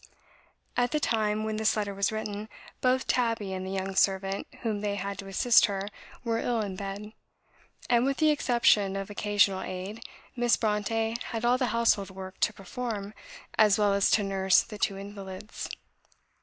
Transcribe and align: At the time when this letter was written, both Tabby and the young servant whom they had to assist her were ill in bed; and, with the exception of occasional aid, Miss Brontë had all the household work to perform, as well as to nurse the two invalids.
At 0.75 0.89
the 0.89 0.99
time 0.99 1.43
when 1.43 1.57
this 1.57 1.77
letter 1.77 1.93
was 1.93 2.11
written, 2.11 2.49
both 2.81 3.05
Tabby 3.05 3.53
and 3.53 3.63
the 3.63 3.69
young 3.71 3.93
servant 3.95 4.47
whom 4.61 4.81
they 4.81 4.95
had 4.95 5.19
to 5.19 5.27
assist 5.27 5.67
her 5.67 5.87
were 6.23 6.39
ill 6.39 6.59
in 6.59 6.75
bed; 6.75 7.13
and, 7.87 8.03
with 8.03 8.17
the 8.17 8.31
exception 8.31 8.95
of 8.95 9.11
occasional 9.11 9.61
aid, 9.61 10.03
Miss 10.35 10.57
Brontë 10.57 11.21
had 11.21 11.45
all 11.45 11.59
the 11.59 11.67
household 11.67 12.09
work 12.09 12.39
to 12.39 12.51
perform, 12.51 13.13
as 13.59 13.77
well 13.77 13.93
as 13.93 14.09
to 14.09 14.23
nurse 14.23 14.63
the 14.63 14.79
two 14.79 14.97
invalids. 14.97 15.69